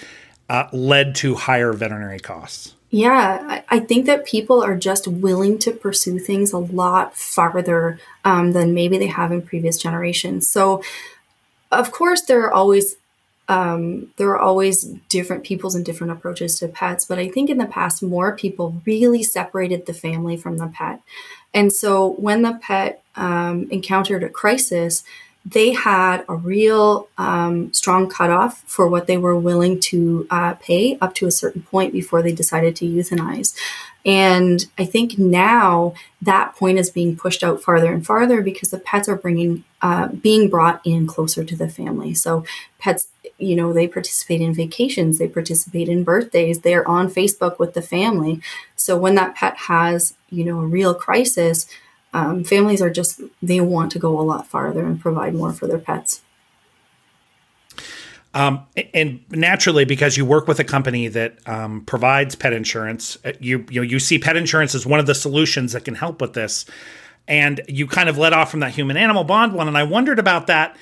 uh, 0.49 0.67
led 0.71 1.13
to 1.15 1.35
higher 1.35 1.73
veterinary 1.73 2.19
costs? 2.19 2.73
Yeah, 2.89 3.63
I 3.67 3.79
think 3.79 4.05
that 4.05 4.25
people 4.25 4.63
are 4.63 4.77
just 4.77 5.07
willing 5.09 5.59
to 5.59 5.71
pursue 5.71 6.19
things 6.19 6.53
a 6.53 6.57
lot 6.57 7.17
farther 7.17 7.99
um, 8.23 8.53
than 8.53 8.73
maybe 8.73 8.97
they 8.97 9.07
have 9.07 9.33
in 9.33 9.41
previous 9.41 9.77
generations. 9.77 10.49
So, 10.49 10.81
of 11.71 11.91
course, 11.91 12.21
there 12.21 12.41
are 12.45 12.53
always 12.53 12.95
um, 13.49 14.11
there 14.17 14.29
are 14.29 14.39
always 14.39 14.83
different 15.07 15.45
peoples 15.45 15.73
and 15.73 15.85
different 15.85 16.11
approaches 16.11 16.59
to 16.59 16.67
pets, 16.67 17.05
but 17.05 17.17
I 17.17 17.29
think 17.29 17.49
in 17.49 17.57
the 17.57 17.65
past, 17.65 18.03
more 18.03 18.35
people 18.35 18.81
really 18.85 19.23
separated 19.23 19.85
the 19.85 19.93
family 19.93 20.35
from 20.35 20.57
the 20.57 20.67
pet. 20.67 21.01
And 21.53 21.71
so 21.71 22.09
when 22.13 22.41
the 22.41 22.59
pet 22.61 23.03
um, 23.15 23.67
encountered 23.71 24.23
a 24.23 24.29
crisis, 24.29 25.03
they 25.45 25.71
had 25.71 26.25
a 26.27 26.35
real 26.35 27.07
um, 27.17 27.71
strong 27.71 28.09
cutoff 28.09 28.63
for 28.67 28.87
what 28.87 29.07
they 29.07 29.17
were 29.17 29.35
willing 29.35 29.79
to 29.79 30.27
uh, 30.29 30.55
pay 30.55 30.97
up 30.99 31.15
to 31.15 31.25
a 31.25 31.31
certain 31.31 31.61
point 31.61 31.93
before 31.93 32.21
they 32.21 32.33
decided 32.33 32.75
to 32.75 32.85
euthanize. 32.85 33.55
And 34.07 34.65
I 34.77 34.85
think 34.85 35.19
now 35.19 35.93
that 36.21 36.55
point 36.55 36.79
is 36.79 36.89
being 36.89 37.17
pushed 37.17 37.43
out 37.43 37.61
farther 37.61 37.91
and 37.91 38.05
farther 38.05 38.41
because 38.41 38.71
the 38.71 38.79
pets 38.79 39.09
are 39.09 39.17
bringing, 39.17 39.65
uh, 39.81 40.07
being 40.07 40.49
brought 40.49 40.81
in 40.85 41.05
closer 41.05 41.43
to 41.43 41.55
the 41.55 41.67
family. 41.67 42.13
So 42.13 42.45
pets 42.79 43.09
you 43.37 43.55
know, 43.55 43.71
they 43.71 43.87
participate 43.87 44.41
in 44.41 44.53
vacations, 44.53 45.17
they 45.17 45.27
participate 45.27 45.89
in 45.89 46.03
birthdays, 46.03 46.61
they're 46.61 46.87
on 46.87 47.09
Facebook 47.09 47.59
with 47.59 47.73
the 47.73 47.81
family. 47.81 48.41
So 48.75 48.97
when 48.97 49.15
that 49.15 49.35
pet 49.35 49.57
has, 49.67 50.15
you 50.29 50.43
know, 50.43 50.59
a 50.59 50.65
real 50.65 50.93
crisis, 50.95 51.67
um, 52.13 52.43
families 52.43 52.81
are 52.81 52.89
just, 52.89 53.21
they 53.41 53.61
want 53.61 53.91
to 53.91 53.99
go 53.99 54.19
a 54.19 54.23
lot 54.23 54.47
farther 54.47 54.85
and 54.85 54.99
provide 54.99 55.35
more 55.35 55.53
for 55.53 55.67
their 55.67 55.77
pets. 55.77 56.21
Um, 58.33 58.65
and 58.93 59.21
naturally, 59.31 59.85
because 59.85 60.17
you 60.17 60.25
work 60.25 60.47
with 60.47 60.59
a 60.59 60.63
company 60.63 61.07
that 61.07 61.37
um, 61.47 61.81
provides 61.85 62.35
pet 62.35 62.53
insurance, 62.53 63.17
uh, 63.25 63.31
you 63.39 63.65
you 63.69 63.81
know 63.81 63.87
you 63.87 63.99
see 63.99 64.19
pet 64.19 64.35
insurance 64.35 64.75
as 64.75 64.85
one 64.85 64.99
of 64.99 65.05
the 65.05 65.15
solutions 65.15 65.73
that 65.73 65.85
can 65.85 65.95
help 65.95 66.21
with 66.21 66.33
this, 66.33 66.65
and 67.27 67.61
you 67.67 67.87
kind 67.87 68.09
of 68.09 68.17
let 68.17 68.33
off 68.33 68.51
from 68.51 68.59
that 68.59 68.71
human 68.71 68.97
animal 68.97 69.23
bond 69.23 69.53
one. 69.53 69.67
And 69.67 69.77
I 69.77 69.83
wondered 69.83 70.19
about 70.19 70.47
that. 70.47 70.77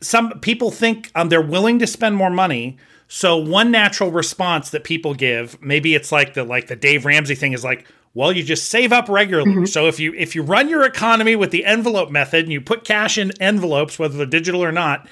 Some 0.00 0.40
people 0.40 0.70
think 0.70 1.10
um, 1.14 1.28
they're 1.28 1.40
willing 1.40 1.78
to 1.78 1.86
spend 1.86 2.16
more 2.16 2.30
money. 2.30 2.76
So 3.08 3.36
one 3.36 3.70
natural 3.70 4.10
response 4.10 4.70
that 4.70 4.84
people 4.84 5.14
give, 5.14 5.60
maybe 5.62 5.94
it's 5.94 6.10
like 6.10 6.34
the 6.34 6.44
like 6.44 6.66
the 6.66 6.76
Dave 6.76 7.04
Ramsey 7.04 7.36
thing, 7.36 7.52
is 7.52 7.62
like, 7.62 7.86
well, 8.14 8.32
you 8.32 8.42
just 8.42 8.68
save 8.68 8.92
up 8.92 9.08
regularly. 9.08 9.50
Mm-hmm. 9.50 9.64
So 9.66 9.86
if 9.86 10.00
you 10.00 10.12
if 10.14 10.34
you 10.34 10.42
run 10.42 10.68
your 10.68 10.84
economy 10.84 11.36
with 11.36 11.52
the 11.52 11.64
envelope 11.64 12.10
method 12.10 12.44
and 12.44 12.52
you 12.52 12.60
put 12.60 12.84
cash 12.84 13.16
in 13.16 13.30
envelopes, 13.40 13.98
whether 13.98 14.16
they're 14.16 14.26
digital 14.26 14.62
or 14.62 14.72
not 14.72 15.08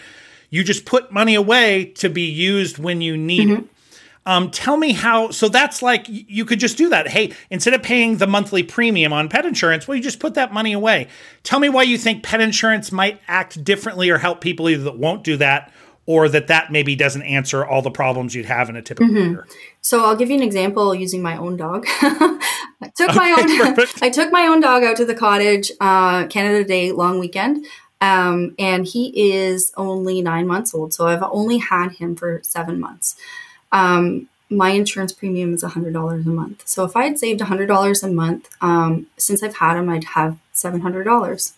you 0.51 0.65
just 0.65 0.85
put 0.85 1.11
money 1.13 1.35
away 1.35 1.87
to 1.97 2.09
be 2.09 2.23
used 2.23 2.79
when 2.79 3.01
you 3.01 3.17
need 3.17 3.49
mm-hmm. 3.49 3.65
it. 3.65 3.71
Um, 4.27 4.51
tell 4.51 4.77
me 4.77 4.93
how. 4.93 5.31
So 5.31 5.49
that's 5.49 5.81
like 5.81 6.05
you 6.09 6.45
could 6.45 6.61
just 6.61 6.77
do 6.77 6.91
that. 6.91 7.09
Hey, 7.09 7.33
instead 7.49 7.73
of 7.73 7.83
paying 7.83 8.19
the 8.19 8.27
monthly 8.27 8.63
premium 8.63 9.13
on 9.13 9.29
pet 9.29 9.47
insurance, 9.47 9.89
well, 9.89 9.97
you 9.97 10.03
just 10.03 10.21
put 10.21 10.35
that 10.35 10.53
money 10.53 10.73
away. 10.73 11.09
Tell 11.43 11.59
me 11.59 11.69
why 11.69 11.85
you 11.85 11.97
think 11.97 12.23
pet 12.23 12.41
insurance 12.41 12.93
might 12.93 13.21
act 13.29 13.65
differently 13.65 14.11
or 14.11 14.19
help 14.19 14.41
people 14.41 14.69
either 14.69 14.85
that 14.85 14.99
won't 14.99 15.25
do 15.25 15.37
that 15.39 15.73
or 16.07 16.29
that 16.29 16.49
that 16.49 16.71
maybe 16.71 16.97
doesn't 16.97 17.23
answer 17.23 17.65
all 17.65 17.83
the 17.83 17.91
problems 17.91 18.35
you'd 18.35 18.47
have 18.47 18.69
in 18.69 18.77
a 18.77 18.83
typical 18.83 19.15
mm-hmm. 19.15 19.33
year. 19.33 19.47
So 19.81 20.05
I'll 20.05 20.17
give 20.17 20.29
you 20.29 20.37
an 20.37 20.43
example 20.43 20.95
using 20.95 21.23
my 21.23 21.37
own 21.37 21.57
dog. 21.57 21.87
I 22.83 22.91
took 22.97 23.11
okay, 23.11 23.19
my 23.19 23.31
own 23.31 23.87
I 24.03 24.11
took 24.11 24.33
my 24.33 24.43
own 24.43 24.61
dog 24.61 24.83
out 24.83 24.97
to 24.97 25.05
the 25.05 25.15
cottage 25.15 25.71
uh, 25.81 26.27
Canada 26.27 26.65
Day 26.65 26.93
long 26.93 27.19
weekend. 27.19 27.65
Um, 28.01 28.55
and 28.59 28.87
he 28.87 29.33
is 29.33 29.73
only 29.77 30.23
nine 30.23 30.47
months 30.47 30.75
old. 30.75 30.95
So 30.95 31.07
I've 31.07 31.23
only 31.23 31.59
had 31.59 31.93
him 31.93 32.17
for 32.17 32.41
seven 32.43 32.81
months. 32.81 33.17
Um, 33.73 34.29
my 34.49 34.71
insurance 34.71 35.13
premium 35.13 35.55
is 35.55 35.63
$100 35.63 36.27
a 36.27 36.29
month. 36.29 36.67
So 36.67 36.85
if 36.85 36.97
I 36.97 37.05
had 37.05 37.19
saved 37.19 37.41
$100 37.41 38.03
a 38.03 38.09
month, 38.09 38.49
um, 38.61 39.07
since 39.17 39.43
I've 39.43 39.57
had 39.57 39.77
him, 39.77 39.89
I'd 39.89 40.05
have 40.05 40.39
$700. 40.55 41.53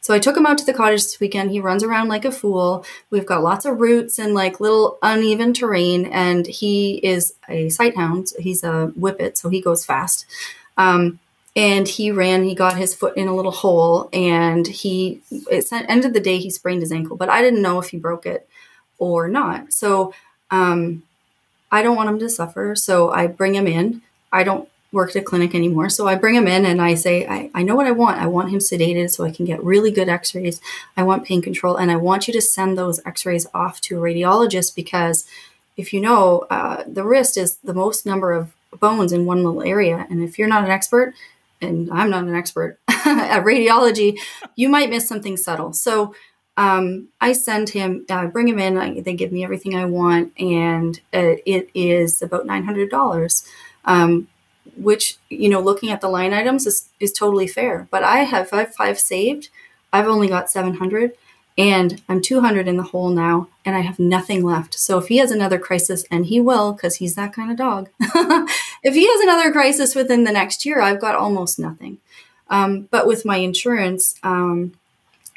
So 0.00 0.12
I 0.12 0.18
took 0.18 0.36
him 0.36 0.44
out 0.44 0.58
to 0.58 0.66
the 0.66 0.74
cottage 0.74 1.04
this 1.04 1.20
weekend. 1.20 1.50
He 1.50 1.60
runs 1.60 1.82
around 1.82 2.08
like 2.08 2.26
a 2.26 2.32
fool. 2.32 2.84
We've 3.08 3.24
got 3.24 3.42
lots 3.42 3.64
of 3.64 3.80
roots 3.80 4.18
and 4.18 4.34
like 4.34 4.60
little 4.60 4.98
uneven 5.00 5.54
terrain, 5.54 6.04
and 6.04 6.46
he 6.46 6.96
is 6.96 7.32
a 7.48 7.70
sight 7.70 7.96
hound. 7.96 8.32
He's 8.38 8.62
a 8.62 8.88
whippet, 8.88 9.38
so 9.38 9.48
he 9.48 9.62
goes 9.62 9.82
fast. 9.82 10.26
Um, 10.76 11.20
and 11.56 11.86
he 11.86 12.10
ran 12.10 12.44
he 12.44 12.54
got 12.54 12.76
his 12.76 12.94
foot 12.94 13.16
in 13.16 13.28
a 13.28 13.34
little 13.34 13.52
hole 13.52 14.08
and 14.12 14.66
he 14.66 15.20
it 15.30 15.68
ended 15.72 16.12
the 16.12 16.20
day 16.20 16.38
he 16.38 16.50
sprained 16.50 16.82
his 16.82 16.92
ankle 16.92 17.16
but 17.16 17.28
i 17.28 17.40
didn't 17.40 17.62
know 17.62 17.78
if 17.78 17.90
he 17.90 17.96
broke 17.96 18.26
it 18.26 18.48
or 18.98 19.28
not. 19.28 19.72
So 19.72 20.14
um, 20.50 21.02
i 21.70 21.82
don't 21.82 21.96
want 21.96 22.08
him 22.08 22.18
to 22.20 22.28
suffer. 22.28 22.74
So 22.74 23.10
i 23.10 23.26
bring 23.26 23.54
him 23.54 23.66
in. 23.66 24.02
I 24.32 24.44
don't 24.44 24.68
work 24.92 25.10
at 25.10 25.16
a 25.16 25.22
clinic 25.22 25.54
anymore. 25.54 25.90
So 25.90 26.06
i 26.06 26.14
bring 26.14 26.34
him 26.34 26.46
in 26.46 26.64
and 26.64 26.80
i 26.80 26.94
say 26.94 27.26
I, 27.26 27.50
I 27.54 27.62
know 27.62 27.74
what 27.76 27.86
i 27.86 27.92
want. 27.92 28.20
I 28.20 28.26
want 28.26 28.50
him 28.50 28.60
sedated 28.60 29.10
so 29.10 29.24
i 29.24 29.30
can 29.30 29.44
get 29.44 29.62
really 29.62 29.90
good 29.90 30.08
x-rays. 30.08 30.60
I 30.96 31.02
want 31.02 31.26
pain 31.26 31.42
control 31.42 31.76
and 31.76 31.90
i 31.90 31.96
want 31.96 32.26
you 32.26 32.34
to 32.34 32.40
send 32.40 32.78
those 32.78 33.00
x-rays 33.04 33.46
off 33.54 33.80
to 33.82 33.98
a 33.98 34.00
radiologist 34.00 34.74
because 34.74 35.26
if 35.76 35.92
you 35.92 36.00
know 36.00 36.46
uh, 36.50 36.84
the 36.86 37.04
wrist 37.04 37.36
is 37.36 37.56
the 37.56 37.74
most 37.74 38.06
number 38.06 38.32
of 38.32 38.52
bones 38.80 39.12
in 39.12 39.24
one 39.24 39.42
little 39.42 39.62
area. 39.62 40.06
And 40.10 40.22
if 40.22 40.38
you're 40.38 40.48
not 40.48 40.64
an 40.64 40.70
expert 40.70 41.14
and 41.60 41.90
I'm 41.90 42.10
not 42.10 42.24
an 42.24 42.34
expert 42.34 42.78
at 42.88 43.44
radiology, 43.44 44.18
you 44.56 44.68
might 44.68 44.90
miss 44.90 45.08
something 45.08 45.36
subtle. 45.36 45.72
So 45.72 46.14
um, 46.56 47.08
I 47.20 47.32
send 47.32 47.70
him, 47.70 48.06
I 48.08 48.26
bring 48.26 48.48
him 48.48 48.58
in, 48.58 48.78
I, 48.78 49.00
they 49.00 49.14
give 49.14 49.32
me 49.32 49.44
everything 49.44 49.74
I 49.74 49.86
want, 49.86 50.32
and 50.38 50.98
uh, 51.12 51.36
it 51.44 51.68
is 51.74 52.22
about 52.22 52.46
$900, 52.46 53.48
um, 53.84 54.28
which, 54.76 55.16
you 55.28 55.48
know, 55.48 55.60
looking 55.60 55.90
at 55.90 56.00
the 56.00 56.08
line 56.08 56.32
items 56.32 56.66
is, 56.66 56.88
is 57.00 57.12
totally 57.12 57.48
fair. 57.48 57.88
But 57.90 58.04
I 58.04 58.20
have 58.20 58.48
five, 58.48 58.74
five 58.74 59.00
saved, 59.00 59.48
I've 59.92 60.08
only 60.08 60.28
got 60.28 60.50
700 60.50 61.12
and 61.56 62.02
I'm 62.08 62.20
200 62.20 62.66
in 62.66 62.76
the 62.76 62.82
hole 62.82 63.10
now 63.10 63.48
and 63.64 63.76
I 63.76 63.80
have 63.80 63.98
nothing 63.98 64.42
left. 64.42 64.74
So 64.74 64.98
if 64.98 65.06
he 65.06 65.18
has 65.18 65.30
another 65.30 65.58
crisis, 65.58 66.04
and 66.10 66.26
he 66.26 66.40
will 66.40 66.72
because 66.72 66.96
he's 66.96 67.14
that 67.14 67.32
kind 67.32 67.50
of 67.50 67.56
dog, 67.56 67.90
if 68.84 68.94
he 68.94 69.08
has 69.08 69.20
another 69.20 69.50
crisis 69.50 69.94
within 69.94 70.24
the 70.24 70.32
next 70.32 70.64
year, 70.64 70.80
I've 70.80 71.00
got 71.00 71.14
almost 71.14 71.58
nothing. 71.58 71.98
Um, 72.48 72.82
but 72.90 73.06
with 73.06 73.24
my 73.24 73.38
insurance, 73.38 74.14
um, 74.22 74.74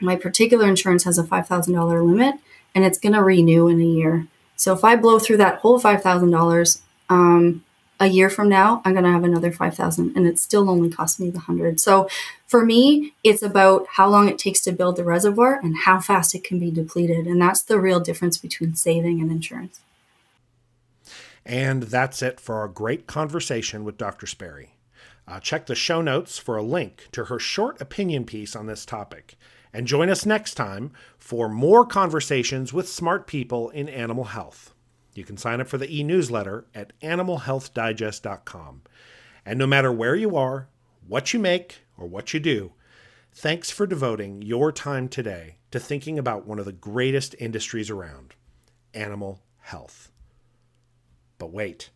my 0.01 0.15
particular 0.15 0.67
insurance 0.67 1.05
has 1.05 1.17
a 1.17 1.23
$5,000 1.23 2.05
limit 2.05 2.35
and 2.75 2.83
it's 2.83 2.99
going 2.99 3.13
to 3.13 3.23
renew 3.23 3.67
in 3.67 3.79
a 3.81 3.85
year. 3.85 4.27
So 4.57 4.73
if 4.73 4.83
I 4.83 4.95
blow 4.95 5.17
through 5.17 5.37
that 5.37 5.59
whole 5.59 5.79
$5,000, 5.79 6.81
um, 7.09 7.63
a 7.99 8.07
year 8.07 8.29
from 8.29 8.49
now, 8.49 8.81
I'm 8.85 8.93
going 8.93 9.05
to 9.05 9.11
have 9.11 9.23
another 9.23 9.51
5,000 9.51 10.15
and 10.15 10.27
it 10.27 10.37
still 10.39 10.69
only 10.69 10.89
cost 10.89 11.19
me 11.19 11.29
the 11.29 11.39
100. 11.39 11.79
So 11.79 12.07
for 12.45 12.63
me, 12.63 13.13
it's 13.23 13.41
about 13.41 13.87
how 13.93 14.07
long 14.07 14.27
it 14.27 14.37
takes 14.37 14.61
to 14.61 14.71
build 14.71 14.97
the 14.97 15.03
reservoir 15.03 15.59
and 15.63 15.75
how 15.85 15.99
fast 15.99 16.35
it 16.35 16.43
can 16.43 16.59
be 16.59 16.69
depleted. 16.69 17.25
And 17.25 17.41
that's 17.41 17.63
the 17.63 17.79
real 17.79 17.99
difference 17.99 18.37
between 18.37 18.75
saving 18.75 19.19
and 19.19 19.31
insurance. 19.31 19.79
And 21.47 21.83
that's 21.83 22.21
it 22.21 22.41
for 22.41 22.55
our 22.55 22.67
great 22.67 23.07
conversation 23.07 23.85
with 23.85 23.97
Dr. 23.97 24.27
Sperry. 24.27 24.75
Uh, 25.25 25.39
check 25.39 25.65
the 25.65 25.75
show 25.75 26.01
notes 26.01 26.37
for 26.37 26.57
a 26.57 26.61
link 26.61 27.07
to 27.13 27.25
her 27.25 27.39
short 27.39 27.79
opinion 27.79 28.25
piece 28.25 28.53
on 28.53 28.65
this 28.65 28.85
topic. 28.85 29.37
And 29.71 29.87
join 29.87 30.09
us 30.09 30.25
next 30.25 30.55
time 30.55 30.91
for 31.17 31.47
more 31.47 31.85
conversations 31.85 32.73
with 32.73 32.89
smart 32.89 33.27
people 33.27 33.69
in 33.69 33.87
animal 33.87 34.25
health. 34.25 34.73
You 35.13 35.23
can 35.23 35.37
sign 35.37 35.61
up 35.61 35.67
for 35.67 35.77
the 35.77 35.97
e 35.97 36.03
newsletter 36.03 36.67
at 36.75 36.91
animalhealthdigest.com. 36.99 38.81
And 39.45 39.57
no 39.57 39.67
matter 39.67 39.91
where 39.91 40.15
you 40.15 40.35
are, 40.35 40.67
what 41.07 41.33
you 41.33 41.39
make, 41.39 41.83
or 41.97 42.07
what 42.07 42.33
you 42.33 42.41
do, 42.41 42.73
thanks 43.31 43.71
for 43.71 43.87
devoting 43.87 44.41
your 44.41 44.73
time 44.73 45.07
today 45.07 45.59
to 45.71 45.79
thinking 45.79 46.19
about 46.19 46.45
one 46.45 46.59
of 46.59 46.65
the 46.65 46.73
greatest 46.73 47.35
industries 47.39 47.89
around 47.89 48.35
animal 48.93 49.41
health. 49.61 50.11
But 51.37 51.51
wait. 51.51 51.89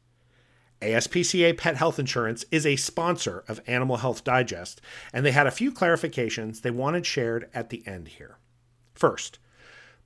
ASPCA 0.81 1.57
Pet 1.57 1.77
Health 1.77 1.99
Insurance 1.99 2.43
is 2.51 2.65
a 2.65 2.75
sponsor 2.75 3.43
of 3.47 3.61
Animal 3.67 3.97
Health 3.97 4.23
Digest, 4.23 4.81
and 5.13 5.25
they 5.25 5.31
had 5.31 5.45
a 5.45 5.51
few 5.51 5.71
clarifications 5.71 6.61
they 6.61 6.71
wanted 6.71 7.05
shared 7.05 7.49
at 7.53 7.69
the 7.69 7.83
end 7.85 8.07
here. 8.07 8.37
First, 8.95 9.37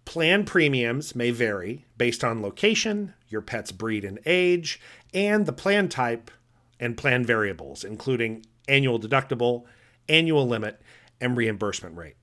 Plan 0.06 0.46
premiums 0.46 1.16
may 1.16 1.32
vary 1.32 1.86
based 1.98 2.24
on 2.24 2.42
location, 2.42 3.16
your 3.28 3.42
pet's 3.42 3.72
breed 3.72 4.06
and 4.06 4.20
age, 4.26 4.80
and 5.14 5.46
the 5.46 5.52
plan 5.52 5.90
type 5.90 6.30
and 6.80 6.96
plan 6.96 7.26
variables, 7.26 7.84
including 7.84 8.46
annual 8.68 9.00
deductible, 9.00 9.66
annual 10.08 10.48
limit, 10.48 10.80
and 11.20 11.36
reimbursement 11.36 11.98
rate. 11.98 12.16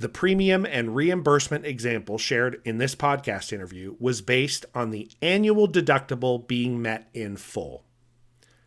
The 0.00 0.08
premium 0.08 0.64
and 0.64 0.94
reimbursement 0.94 1.66
example 1.66 2.18
shared 2.18 2.60
in 2.64 2.78
this 2.78 2.94
podcast 2.94 3.52
interview 3.52 3.96
was 3.98 4.22
based 4.22 4.64
on 4.72 4.90
the 4.90 5.10
annual 5.20 5.66
deductible 5.66 6.46
being 6.46 6.80
met 6.80 7.08
in 7.12 7.36
full. 7.36 7.82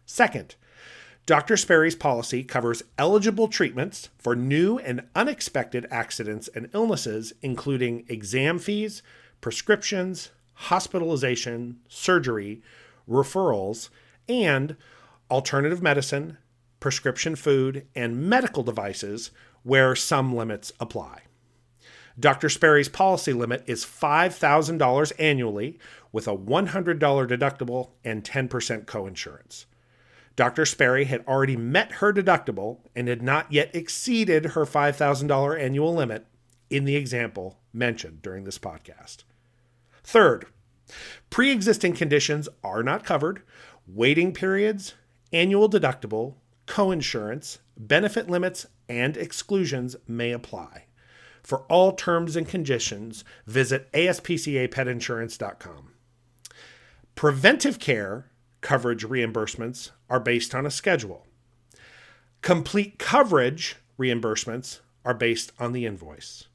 Second, 0.06 0.56
Dr. 1.26 1.56
Sperry's 1.56 1.96
policy 1.96 2.44
covers 2.44 2.84
eligible 2.98 3.48
treatments 3.48 4.10
for 4.18 4.36
new 4.36 4.78
and 4.80 5.08
unexpected 5.16 5.88
accidents 5.90 6.50
and 6.54 6.70
illnesses, 6.74 7.32
including 7.42 8.04
exam 8.10 8.60
fees, 8.60 9.02
prescriptions, 9.40 10.32
hospitalization, 10.56 11.80
surgery, 11.88 12.62
referrals, 13.10 13.88
and 14.28 14.76
alternative 15.30 15.82
medicine, 15.82 16.38
prescription 16.82 17.38
food, 17.38 17.88
and 17.96 18.18
medical 18.28 18.64
devices 18.64 19.32
where 19.64 19.96
some 19.96 20.36
limits 20.36 20.72
apply. 20.80 21.22
Dr. 22.20 22.50
Sperry's 22.50 22.90
policy 22.90 23.34
limit 23.34 23.64
is 23.68 23.86
$5,000 23.86 25.12
annually 25.18 25.80
with 26.12 26.28
a 26.28 26.36
$100 26.36 27.00
deductible 27.00 27.92
and 28.04 28.24
10% 28.24 28.86
coinsurance. 28.86 29.66
Dr. 30.36 30.66
Sperry 30.66 31.06
had 31.06 31.26
already 31.28 31.58
met 31.58 31.94
her 31.94 32.14
deductible 32.14 32.80
and 32.96 33.08
had 33.08 33.22
not 33.22 33.52
yet 33.52 33.74
exceeded 33.76 34.48
her 34.48 34.66
$5,000 34.66 35.60
annual 35.60 35.94
limit 35.94 36.26
in 36.70 36.86
the 36.86 36.96
example 36.96 37.60
mentioned 37.74 38.22
during 38.22 38.44
this 38.44 38.58
podcast. 38.58 39.24
Third, 40.04 40.46
pre 41.30 41.52
existing 41.52 41.94
conditions 41.94 42.48
are 42.64 42.84
not 42.84 43.04
covered, 43.04 43.42
waiting 43.88 44.34
periods, 44.34 44.96
annual 45.34 45.70
deductible, 45.70 46.36
coinsurance, 46.66 47.60
benefit 47.88 48.30
limits, 48.30 48.68
and 48.88 49.18
exclusions 49.18 49.96
may 50.08 50.32
apply. 50.32 50.86
For 51.42 51.62
all 51.62 51.94
terms 51.94 52.36
and 52.36 52.48
conditions, 52.48 53.24
visit 53.48 53.92
aspcapetinsurance.com. 53.94 55.94
Preventive 57.16 57.80
care 57.80 58.28
coverage 58.62 59.06
reimbursements 59.06 59.92
are 60.10 60.20
based 60.20 60.54
on 60.54 60.66
a 60.66 60.72
schedule. 60.72 61.26
Complete 62.42 63.00
coverage 63.00 63.78
reimbursements 64.00 64.80
are 65.04 65.16
based 65.16 65.52
on 65.60 65.74
the 65.74 65.86
invoice. 65.86 66.48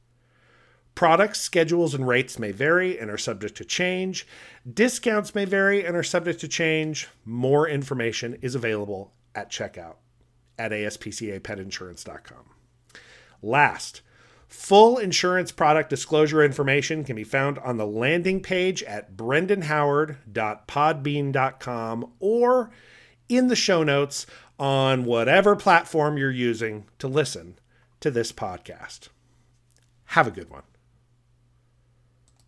Products, 0.95 1.41
schedules, 1.41 1.93
and 1.93 2.07
rates 2.07 2.39
may 2.39 2.51
vary 2.51 2.97
and 2.97 3.11
are 3.11 3.17
subject 3.17 3.55
to 3.57 3.65
change. 3.65 4.25
Discounts 4.71 5.35
may 5.35 5.45
vary 5.45 5.85
and 5.85 5.95
are 5.95 6.03
subject 6.03 6.39
to 6.39 6.47
change. 6.47 7.07
More 7.23 7.67
information 7.67 8.37
is 8.41 8.55
available 8.55 9.13
at 9.35 9.51
checkout 9.51 9.97
at 10.57 10.71
aspcapetinsurance.com. 10.71 12.45
Last, 13.41 14.01
full 14.47 14.97
insurance 14.97 15.51
product 15.51 15.89
disclosure 15.89 16.41
information 16.43 17.03
can 17.03 17.15
be 17.15 17.23
found 17.23 17.59
on 17.59 17.77
the 17.77 17.85
landing 17.85 18.41
page 18.41 18.81
at 18.83 19.15
brendanhoward.podbean.com 19.15 22.13
or 22.19 22.71
in 23.29 23.47
the 23.47 23.55
show 23.55 23.83
notes 23.83 24.25
on 24.59 25.05
whatever 25.05 25.55
platform 25.55 26.17
you're 26.17 26.31
using 26.31 26.85
to 26.97 27.07
listen 27.07 27.59
to 27.99 28.09
this 28.09 28.31
podcast. 28.31 29.09
Have 30.05 30.25
a 30.27 30.31
good 30.31 30.49
one. 30.49 30.63